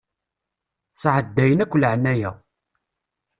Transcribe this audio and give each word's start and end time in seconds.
Sɛeddayen 1.01 1.63
akk 1.63 1.73
laɛnaya. 1.81 2.31